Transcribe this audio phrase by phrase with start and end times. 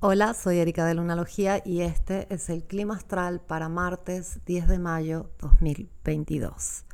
[0.00, 4.78] Hola, soy Erika de Lunalogía y este es el clima astral para martes 10 de
[4.78, 6.84] mayo 2022.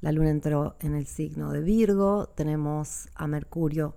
[0.00, 3.94] La luna entró en el signo de Virgo, tenemos a Mercurio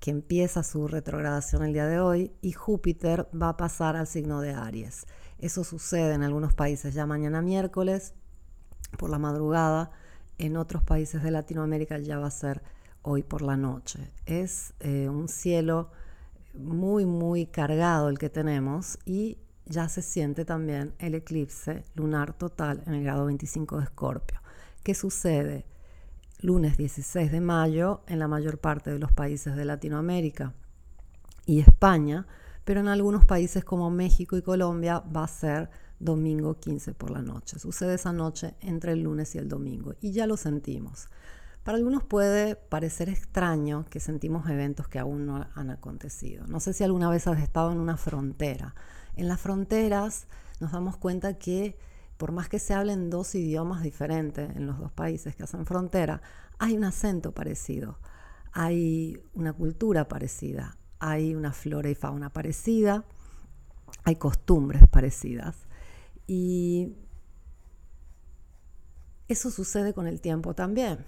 [0.00, 4.40] que empieza su retrogradación el día de hoy y Júpiter va a pasar al signo
[4.40, 5.04] de Aries.
[5.38, 8.14] Eso sucede en algunos países ya mañana miércoles
[8.96, 9.90] por la madrugada,
[10.38, 12.62] en otros países de Latinoamérica ya va a ser
[13.02, 14.10] hoy por la noche.
[14.24, 15.90] Es eh, un cielo
[16.54, 22.82] muy, muy cargado el que tenemos y ya se siente también el eclipse lunar total
[22.86, 24.40] en el grado 25 de Escorpio.
[24.82, 25.66] ¿Qué sucede?
[26.40, 30.54] Lunes 16 de mayo en la mayor parte de los países de Latinoamérica
[31.46, 32.26] y España,
[32.64, 37.22] pero en algunos países como México y Colombia va a ser domingo 15 por la
[37.22, 37.60] noche.
[37.60, 41.08] Sucede esa noche entre el lunes y el domingo y ya lo sentimos.
[41.64, 46.46] Para algunos puede parecer extraño que sentimos eventos que aún no han acontecido.
[46.48, 48.74] No sé si alguna vez has estado en una frontera.
[49.14, 50.26] En las fronteras
[50.60, 51.78] nos damos cuenta que
[52.16, 56.20] por más que se hablen dos idiomas diferentes en los dos países que hacen frontera,
[56.58, 57.98] hay un acento parecido,
[58.52, 63.04] hay una cultura parecida, hay una flora y fauna parecida,
[64.04, 65.56] hay costumbres parecidas.
[66.26, 66.94] Y
[69.28, 71.04] eso sucede con el tiempo también.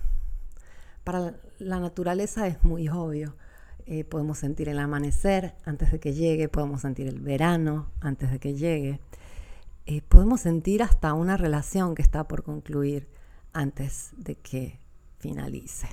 [1.05, 3.37] Para la naturaleza es muy obvio.
[3.87, 8.39] Eh, podemos sentir el amanecer antes de que llegue, podemos sentir el verano antes de
[8.39, 9.01] que llegue,
[9.85, 13.07] eh, podemos sentir hasta una relación que está por concluir
[13.53, 14.81] antes de que
[15.19, 15.89] finalice.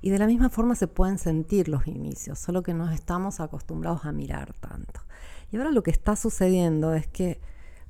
[0.00, 4.06] Y de la misma forma se pueden sentir los inicios, solo que no estamos acostumbrados
[4.06, 5.00] a mirar tanto.
[5.52, 7.40] Y ahora lo que está sucediendo es que,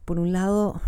[0.04, 0.80] por un lado,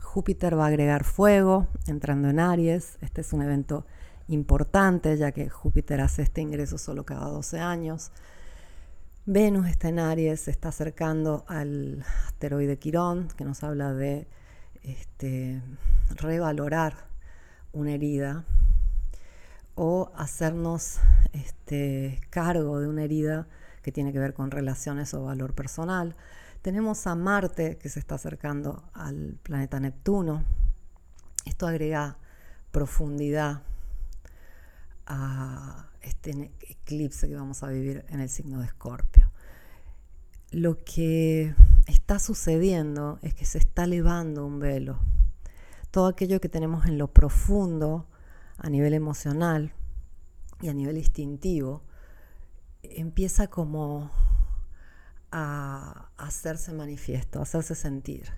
[0.00, 2.98] Júpiter va a agregar fuego entrando en Aries.
[3.00, 3.86] Este es un evento
[4.28, 8.10] importante, ya que Júpiter hace este ingreso solo cada 12 años.
[9.26, 14.28] Venus está en Aries, se está acercando al asteroide Quirón, que nos habla de
[14.82, 15.62] este,
[16.10, 17.08] revalorar
[17.72, 18.44] una herida
[19.74, 21.00] o hacernos
[21.32, 23.48] este, cargo de una herida
[23.82, 26.16] que tiene que ver con relaciones o valor personal.
[26.62, 30.44] Tenemos a Marte que se está acercando al planeta Neptuno.
[31.44, 32.16] Esto agrega
[32.72, 33.62] profundidad
[35.06, 39.30] a este eclipse que vamos a vivir en el signo de Escorpio.
[40.50, 41.54] Lo que
[41.86, 44.98] está sucediendo es que se está elevando un velo.
[45.90, 48.06] Todo aquello que tenemos en lo profundo,
[48.58, 49.72] a nivel emocional
[50.60, 51.82] y a nivel instintivo,
[52.82, 54.10] empieza como
[55.30, 58.30] a hacerse manifiesto, a hacerse sentir.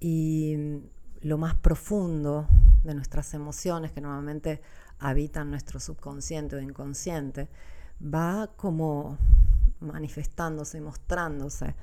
[0.00, 0.82] Y
[1.20, 2.46] lo más profundo
[2.84, 4.60] de nuestras emociones, que normalmente
[4.98, 7.48] habitan nuestro subconsciente o inconsciente,
[8.02, 9.18] va como
[9.80, 11.74] manifestándose y mostrándose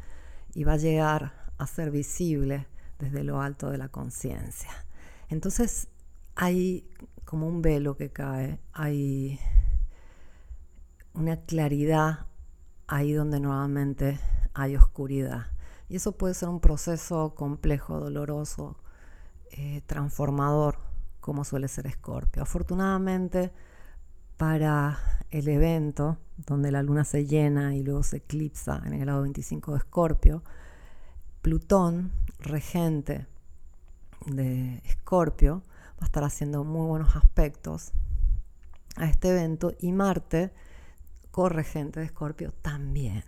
[0.53, 2.67] y va a llegar a ser visible
[2.99, 4.71] desde lo alto de la conciencia.
[5.29, 5.87] Entonces
[6.35, 6.89] hay
[7.25, 9.39] como un velo que cae, hay
[11.13, 12.27] una claridad
[12.87, 14.19] ahí donde nuevamente
[14.53, 15.47] hay oscuridad.
[15.89, 18.77] Y eso puede ser un proceso complejo, doloroso,
[19.57, 20.79] eh, transformador,
[21.21, 22.43] como suele ser Escorpio.
[22.43, 23.53] Afortunadamente,
[24.35, 24.99] para
[25.31, 29.71] el evento donde la luna se llena y luego se eclipsa en el grado 25
[29.71, 30.43] de Escorpio,
[31.41, 33.27] Plutón, regente
[34.25, 35.63] de Escorpio,
[35.93, 37.93] va a estar haciendo muy buenos aspectos
[38.97, 40.51] a este evento y Marte,
[41.31, 43.23] corregente de Escorpio, también.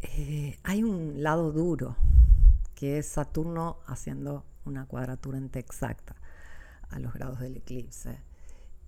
[0.00, 1.96] Eh, hay un lado duro,
[2.76, 6.16] que es Saturno haciendo una cuadratura exacta
[6.90, 8.18] a los grados del eclipse.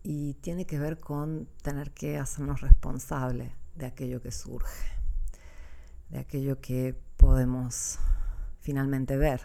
[0.03, 4.89] Y tiene que ver con tener que hacernos responsables de aquello que surge,
[6.11, 7.99] de aquello que podemos
[8.61, 9.43] finalmente ver.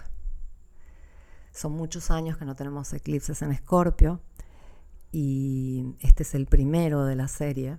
[1.52, 4.22] Son muchos años que no tenemos eclipses en Escorpio
[5.12, 7.78] y este es el primero de la serie.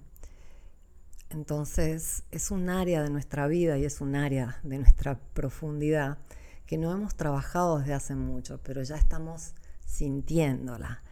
[1.31, 6.19] Entonces es un área de nuestra vida y es un área de nuestra profundidad
[6.67, 9.55] que no hemos trabajado desde hace mucho, pero ya estamos
[9.85, 11.03] sintiéndola.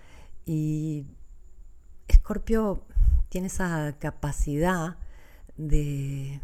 [0.47, 1.06] Y
[2.08, 2.85] Escorpio
[3.29, 4.97] tiene esa capacidad
[5.56, 6.41] de,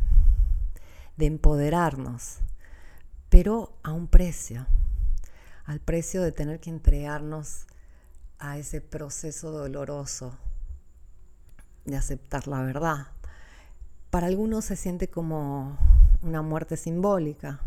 [1.17, 2.39] de empoderarnos,
[3.29, 4.67] pero a un precio,
[5.65, 7.67] al precio de tener que entregarnos
[8.39, 10.37] a ese proceso doloroso
[11.87, 13.07] de aceptar la verdad.
[14.11, 15.79] Para algunos se siente como
[16.23, 17.61] una muerte simbólica.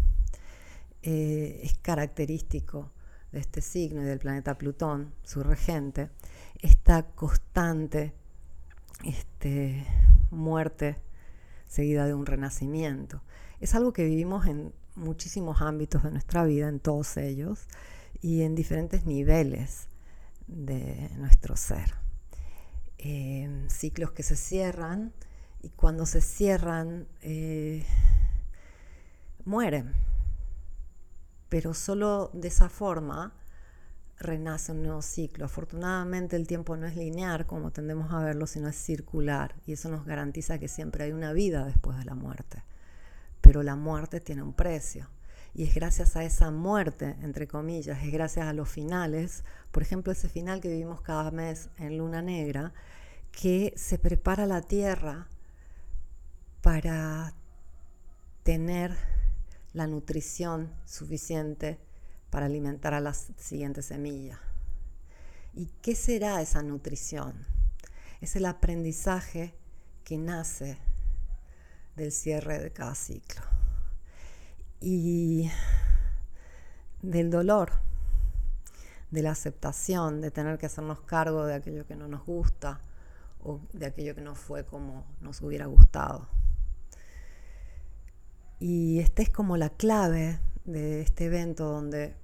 [1.01, 2.91] Eh, es característico
[3.31, 6.09] de este signo y del planeta Plutón, su regente,
[6.61, 8.13] esta constante
[9.05, 9.85] este,
[10.31, 10.97] muerte
[11.67, 13.21] seguida de un renacimiento.
[13.61, 17.67] es algo que vivimos en muchísimos ámbitos de nuestra vida, en todos ellos,
[18.21, 19.87] y en diferentes niveles
[20.47, 21.93] de nuestro ser.
[22.97, 25.13] Eh, ciclos que se cierran
[25.61, 27.85] y cuando se cierran eh,
[29.45, 29.93] mueren,
[31.49, 33.33] pero solo de esa forma
[34.19, 35.45] renace un nuevo ciclo.
[35.45, 39.89] Afortunadamente el tiempo no es lineal como tendemos a verlo, sino es circular y eso
[39.89, 42.63] nos garantiza que siempre hay una vida después de la muerte.
[43.41, 45.09] Pero la muerte tiene un precio
[45.53, 50.11] y es gracias a esa muerte, entre comillas, es gracias a los finales, por ejemplo
[50.11, 52.73] ese final que vivimos cada mes en Luna Negra,
[53.31, 55.27] que se prepara la tierra
[56.61, 57.33] para
[58.43, 58.95] tener
[59.79, 61.79] la nutrición suficiente
[62.29, 64.37] para alimentar a la siguiente semilla.
[65.53, 67.45] ¿Y qué será esa nutrición?
[68.19, 69.55] Es el aprendizaje
[70.03, 70.77] que nace
[71.95, 73.41] del cierre de cada ciclo
[74.81, 75.49] y
[77.01, 77.71] del dolor,
[79.11, 82.81] de la aceptación, de tener que hacernos cargo de aquello que no nos gusta
[83.41, 86.27] o de aquello que no fue como nos hubiera gustado.
[88.59, 92.15] Y esta es como la clave de este evento donde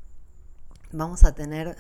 [0.91, 1.77] vamos a tener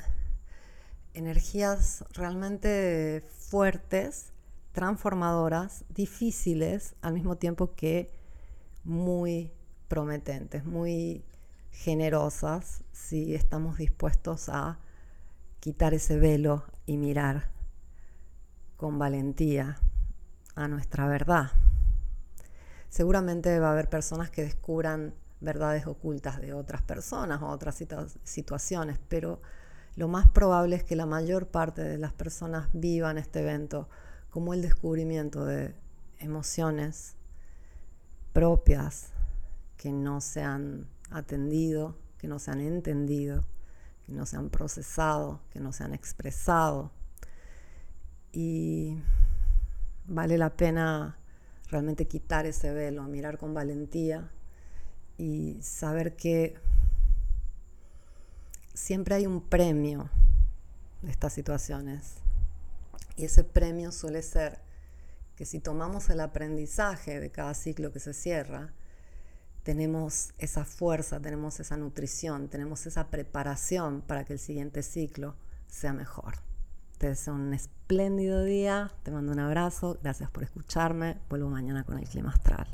[1.13, 4.31] energías realmente fuertes,
[4.71, 8.11] transformadoras, difíciles, al mismo tiempo que
[8.85, 9.51] muy
[9.89, 11.25] prometentes, muy
[11.71, 14.79] generosas, si estamos dispuestos a
[15.59, 17.51] quitar ese velo y mirar
[18.77, 19.77] con valentía
[20.55, 21.51] a nuestra verdad.
[22.95, 27.83] Seguramente va a haber personas que descubran verdades ocultas de otras personas o otras
[28.23, 29.41] situaciones, pero
[29.97, 33.89] lo más probable es que la mayor parte de las personas vivan este evento
[34.29, 35.75] como el descubrimiento de
[36.19, 37.17] emociones
[38.31, 39.09] propias
[39.75, 43.43] que no se han atendido, que no se han entendido,
[44.05, 46.91] que no se han procesado, que no se han expresado.
[48.31, 48.97] Y
[50.07, 51.17] vale la pena
[51.69, 54.29] realmente quitar ese velo, mirar con valentía
[55.17, 56.55] y saber que
[58.73, 60.09] siempre hay un premio
[61.01, 62.15] de estas situaciones.
[63.15, 64.59] Y ese premio suele ser
[65.35, 68.73] que si tomamos el aprendizaje de cada ciclo que se cierra,
[69.63, 75.35] tenemos esa fuerza, tenemos esa nutrición, tenemos esa preparación para que el siguiente ciclo
[75.67, 76.35] sea mejor.
[76.97, 81.97] Te deseo un espléndido día, te mando un abrazo, gracias por escucharme, vuelvo mañana con
[81.97, 82.67] el clima astral.